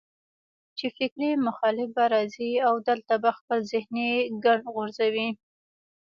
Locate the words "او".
2.67-2.73